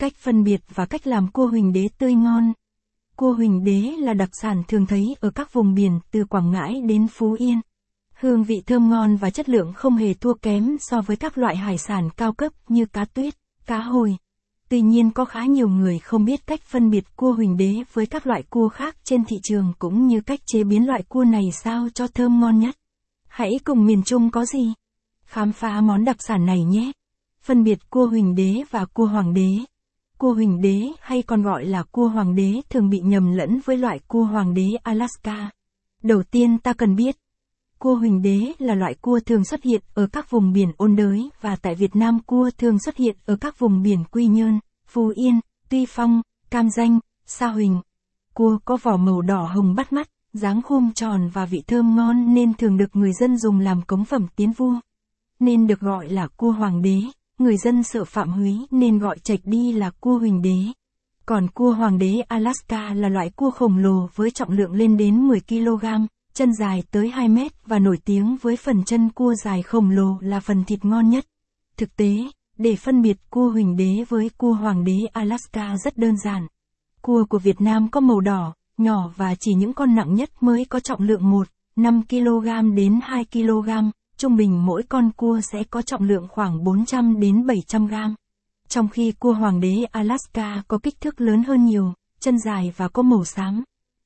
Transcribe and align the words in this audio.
Cách 0.00 0.16
phân 0.16 0.44
biệt 0.44 0.60
và 0.74 0.86
cách 0.86 1.06
làm 1.06 1.28
cua 1.28 1.46
huỳnh 1.46 1.72
đế 1.72 1.88
tươi 1.98 2.14
ngon. 2.14 2.52
Cua 3.16 3.32
huỳnh 3.32 3.64
đế 3.64 3.80
là 3.98 4.14
đặc 4.14 4.28
sản 4.32 4.62
thường 4.68 4.86
thấy 4.86 5.16
ở 5.20 5.30
các 5.30 5.52
vùng 5.52 5.74
biển 5.74 6.00
từ 6.10 6.24
Quảng 6.24 6.50
Ngãi 6.50 6.80
đến 6.80 7.08
Phú 7.08 7.36
Yên. 7.38 7.60
Hương 8.14 8.44
vị 8.44 8.62
thơm 8.66 8.90
ngon 8.90 9.16
và 9.16 9.30
chất 9.30 9.48
lượng 9.48 9.72
không 9.72 9.96
hề 9.96 10.14
thua 10.14 10.34
kém 10.34 10.76
so 10.80 11.00
với 11.00 11.16
các 11.16 11.38
loại 11.38 11.56
hải 11.56 11.78
sản 11.78 12.10
cao 12.16 12.32
cấp 12.32 12.52
như 12.68 12.86
cá 12.86 13.04
tuyết, 13.04 13.34
cá 13.66 13.78
hồi. 13.78 14.16
Tuy 14.68 14.80
nhiên 14.80 15.10
có 15.10 15.24
khá 15.24 15.44
nhiều 15.44 15.68
người 15.68 15.98
không 15.98 16.24
biết 16.24 16.46
cách 16.46 16.60
phân 16.62 16.90
biệt 16.90 17.16
cua 17.16 17.32
huỳnh 17.32 17.56
đế 17.56 17.74
với 17.92 18.06
các 18.06 18.26
loại 18.26 18.42
cua 18.42 18.68
khác 18.68 18.96
trên 19.04 19.24
thị 19.24 19.36
trường 19.42 19.72
cũng 19.78 20.06
như 20.06 20.20
cách 20.20 20.40
chế 20.46 20.64
biến 20.64 20.86
loại 20.86 21.02
cua 21.02 21.24
này 21.24 21.44
sao 21.52 21.88
cho 21.94 22.06
thơm 22.06 22.40
ngon 22.40 22.58
nhất. 22.58 22.76
Hãy 23.28 23.50
cùng 23.64 23.86
miền 23.86 24.02
Trung 24.02 24.30
có 24.30 24.44
gì? 24.44 24.72
Khám 25.24 25.52
phá 25.52 25.80
món 25.80 26.04
đặc 26.04 26.16
sản 26.18 26.46
này 26.46 26.64
nhé. 26.64 26.92
Phân 27.42 27.64
biệt 27.64 27.90
cua 27.90 28.06
huỳnh 28.06 28.34
đế 28.34 28.62
và 28.70 28.84
cua 28.84 29.06
hoàng 29.06 29.34
đế. 29.34 29.58
Cua 30.20 30.34
huỳnh 30.34 30.60
đế 30.60 30.92
hay 31.00 31.22
còn 31.22 31.42
gọi 31.42 31.64
là 31.64 31.82
cua 31.82 32.08
hoàng 32.08 32.34
đế 32.34 32.60
thường 32.70 32.90
bị 32.90 33.00
nhầm 33.00 33.32
lẫn 33.32 33.60
với 33.64 33.76
loại 33.76 33.98
cua 34.08 34.24
hoàng 34.24 34.54
đế 34.54 34.68
Alaska. 34.82 35.50
Đầu 36.02 36.22
tiên 36.22 36.58
ta 36.58 36.72
cần 36.72 36.96
biết, 36.96 37.16
cua 37.78 37.94
huỳnh 37.94 38.22
đế 38.22 38.52
là 38.58 38.74
loại 38.74 38.94
cua 38.94 39.20
thường 39.26 39.44
xuất 39.44 39.62
hiện 39.62 39.82
ở 39.94 40.06
các 40.06 40.30
vùng 40.30 40.52
biển 40.52 40.72
ôn 40.76 40.96
đới 40.96 41.30
và 41.40 41.56
tại 41.56 41.74
Việt 41.74 41.96
Nam 41.96 42.18
cua 42.26 42.50
thường 42.58 42.78
xuất 42.78 42.96
hiện 42.96 43.16
ở 43.26 43.36
các 43.36 43.58
vùng 43.58 43.82
biển 43.82 44.04
Quy 44.10 44.26
Nhơn, 44.26 44.60
Phú 44.86 45.12
Yên, 45.16 45.40
Tuy 45.68 45.86
Phong, 45.88 46.22
Cam 46.50 46.70
Danh, 46.70 46.98
Sa 47.26 47.46
Huỳnh. 47.46 47.80
Cua 48.34 48.58
có 48.64 48.76
vỏ 48.82 48.96
màu 48.96 49.22
đỏ 49.22 49.50
hồng 49.54 49.74
bắt 49.74 49.92
mắt, 49.92 50.10
dáng 50.32 50.62
khum 50.62 50.92
tròn 50.92 51.30
và 51.32 51.44
vị 51.44 51.62
thơm 51.66 51.96
ngon 51.96 52.34
nên 52.34 52.54
thường 52.54 52.76
được 52.76 52.96
người 52.96 53.12
dân 53.12 53.38
dùng 53.38 53.60
làm 53.60 53.82
cống 53.82 54.04
phẩm 54.04 54.26
tiến 54.36 54.52
vua. 54.52 54.74
Nên 55.38 55.66
được 55.66 55.80
gọi 55.80 56.08
là 56.08 56.26
cua 56.26 56.52
hoàng 56.52 56.82
đế 56.82 57.00
người 57.40 57.56
dân 57.56 57.82
sợ 57.82 58.04
phạm 58.04 58.30
húy 58.30 58.66
nên 58.70 58.98
gọi 58.98 59.18
trạch 59.18 59.40
đi 59.44 59.72
là 59.72 59.90
cua 59.90 60.18
huỳnh 60.18 60.42
đế. 60.42 60.58
Còn 61.26 61.48
cua 61.48 61.72
hoàng 61.72 61.98
đế 61.98 62.20
Alaska 62.28 62.94
là 62.94 63.08
loại 63.08 63.30
cua 63.30 63.50
khổng 63.50 63.78
lồ 63.78 64.08
với 64.14 64.30
trọng 64.30 64.50
lượng 64.50 64.72
lên 64.72 64.96
đến 64.96 65.28
10 65.28 65.40
kg, 65.40 65.84
chân 66.34 66.52
dài 66.54 66.82
tới 66.90 67.10
2 67.10 67.28
mét 67.28 67.52
và 67.66 67.78
nổi 67.78 67.98
tiếng 68.04 68.36
với 68.42 68.56
phần 68.56 68.84
chân 68.84 69.08
cua 69.08 69.34
dài 69.44 69.62
khổng 69.62 69.90
lồ 69.90 70.18
là 70.20 70.40
phần 70.40 70.64
thịt 70.64 70.84
ngon 70.84 71.10
nhất. 71.10 71.24
Thực 71.76 71.96
tế, 71.96 72.16
để 72.58 72.76
phân 72.76 73.02
biệt 73.02 73.16
cua 73.30 73.50
huỳnh 73.50 73.76
đế 73.76 74.04
với 74.08 74.30
cua 74.38 74.52
hoàng 74.52 74.84
đế 74.84 74.98
Alaska 75.12 75.76
rất 75.84 75.96
đơn 75.96 76.16
giản. 76.24 76.46
Cua 77.02 77.24
của 77.28 77.38
Việt 77.38 77.60
Nam 77.60 77.90
có 77.90 78.00
màu 78.00 78.20
đỏ, 78.20 78.54
nhỏ 78.78 79.12
và 79.16 79.34
chỉ 79.40 79.54
những 79.54 79.72
con 79.72 79.94
nặng 79.94 80.14
nhất 80.14 80.30
mới 80.40 80.64
có 80.64 80.80
trọng 80.80 81.02
lượng 81.02 81.30
1, 81.30 81.48
5 81.76 82.02
kg 82.08 82.74
đến 82.74 83.00
2 83.02 83.24
kg, 83.24 83.70
trung 84.20 84.36
bình 84.36 84.66
mỗi 84.66 84.82
con 84.82 85.10
cua 85.10 85.40
sẽ 85.52 85.64
có 85.64 85.82
trọng 85.82 86.02
lượng 86.02 86.28
khoảng 86.28 86.64
400 86.64 87.20
đến 87.20 87.46
700 87.46 87.86
gram. 87.86 88.14
Trong 88.68 88.88
khi 88.88 89.12
cua 89.12 89.32
hoàng 89.32 89.60
đế 89.60 89.84
Alaska 89.90 90.62
có 90.68 90.78
kích 90.78 91.00
thước 91.00 91.20
lớn 91.20 91.42
hơn 91.42 91.64
nhiều, 91.64 91.92
chân 92.18 92.38
dài 92.38 92.72
và 92.76 92.88
có 92.88 93.02
màu 93.02 93.24
xám. 93.24 93.64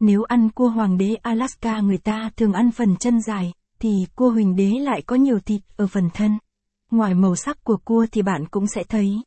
Nếu 0.00 0.22
ăn 0.22 0.50
cua 0.50 0.68
hoàng 0.68 0.98
đế 0.98 1.14
Alaska 1.14 1.80
người 1.80 1.98
ta 1.98 2.30
thường 2.36 2.52
ăn 2.52 2.70
phần 2.70 2.96
chân 2.96 3.20
dài, 3.20 3.52
thì 3.78 4.06
cua 4.14 4.30
huỳnh 4.30 4.56
đế 4.56 4.70
lại 4.70 5.02
có 5.02 5.16
nhiều 5.16 5.40
thịt 5.40 5.62
ở 5.76 5.86
phần 5.86 6.10
thân. 6.14 6.38
Ngoài 6.90 7.14
màu 7.14 7.36
sắc 7.36 7.64
của 7.64 7.76
cua 7.76 8.06
thì 8.12 8.22
bạn 8.22 8.46
cũng 8.50 8.66
sẽ 8.66 8.84
thấy. 8.84 9.22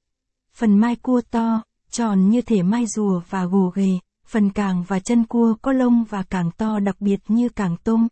Phần 0.53 0.77
mai 0.77 0.95
cua 0.95 1.21
to, 1.31 1.61
tròn 1.91 2.29
như 2.29 2.41
thể 2.41 2.63
mai 2.63 2.85
rùa 2.85 3.21
và 3.29 3.45
gồ 3.45 3.71
ghề, 3.75 3.99
phần 4.27 4.49
càng 4.49 4.83
và 4.87 4.99
chân 4.99 5.25
cua 5.25 5.55
có 5.61 5.71
lông 5.71 6.03
và 6.03 6.23
càng 6.23 6.51
to 6.57 6.79
đặc 6.79 6.95
biệt 6.99 7.19
như 7.27 7.49
càng 7.49 7.75
tôm, 7.83 8.07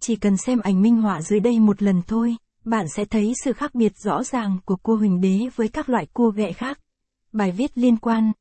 chỉ 0.00 0.16
cần 0.16 0.36
xem 0.36 0.60
ảnh 0.60 0.82
minh 0.82 0.96
họa 0.96 1.22
dưới 1.22 1.40
đây 1.40 1.60
một 1.60 1.82
lần 1.82 2.02
thôi, 2.06 2.36
bạn 2.64 2.86
sẽ 2.96 3.04
thấy 3.04 3.32
sự 3.44 3.52
khác 3.52 3.74
biệt 3.74 3.92
rõ 4.04 4.22
ràng 4.22 4.58
của 4.64 4.76
cua 4.76 4.96
huỳnh 4.96 5.20
đế 5.20 5.48
với 5.56 5.68
các 5.68 5.88
loại 5.88 6.06
cua 6.12 6.30
ghẹ 6.30 6.52
khác. 6.52 6.80
Bài 7.32 7.52
viết 7.52 7.78
liên 7.78 7.96
quan 7.96 8.32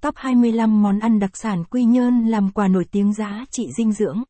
Top 0.00 0.14
25 0.16 0.82
món 0.82 0.98
ăn 0.98 1.18
đặc 1.18 1.36
sản 1.36 1.64
Quy 1.64 1.84
Nhơn 1.84 2.26
làm 2.26 2.50
quà 2.50 2.68
nổi 2.68 2.84
tiếng 2.90 3.12
giá 3.12 3.44
trị 3.50 3.68
dinh 3.78 3.92
dưỡng. 3.92 4.22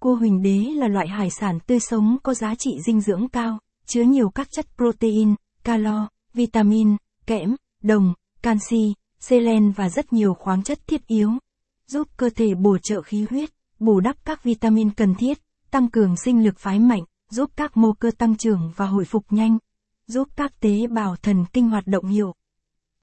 Cua 0.00 0.14
huỳnh 0.14 0.42
đế 0.42 0.58
là 0.58 0.88
loại 0.88 1.08
hải 1.08 1.30
sản 1.30 1.58
tươi 1.66 1.80
sống 1.80 2.16
có 2.22 2.34
giá 2.34 2.54
trị 2.54 2.78
dinh 2.86 3.00
dưỡng 3.00 3.28
cao, 3.28 3.58
chứa 3.86 4.02
nhiều 4.02 4.30
các 4.30 4.48
chất 4.50 4.66
protein, 4.76 5.34
calo, 5.64 6.08
vitamin, 6.34 6.96
kẽm, 7.26 7.56
đồng, 7.82 8.14
canxi, 8.42 8.94
selen 9.20 9.70
và 9.70 9.88
rất 9.88 10.12
nhiều 10.12 10.34
khoáng 10.34 10.62
chất 10.62 10.78
thiết 10.86 11.06
yếu, 11.06 11.30
giúp 11.86 12.08
cơ 12.16 12.30
thể 12.36 12.54
bổ 12.54 12.78
trợ 12.78 13.02
khí 13.02 13.26
huyết, 13.30 13.50
bù 13.78 14.00
đắp 14.00 14.16
các 14.24 14.42
vitamin 14.44 14.90
cần 14.90 15.14
thiết, 15.14 15.38
tăng 15.70 15.90
cường 15.90 16.16
sinh 16.16 16.44
lực 16.44 16.58
phái 16.58 16.78
mạnh, 16.78 17.02
giúp 17.30 17.50
các 17.56 17.76
mô 17.76 17.92
cơ 17.92 18.10
tăng 18.18 18.36
trưởng 18.36 18.72
và 18.76 18.86
hồi 18.86 19.04
phục 19.04 19.24
nhanh, 19.30 19.58
giúp 20.06 20.28
các 20.36 20.60
tế 20.60 20.86
bào 20.86 21.16
thần 21.16 21.44
kinh 21.52 21.70
hoạt 21.70 21.86
động 21.86 22.04
hiệu 22.04 22.34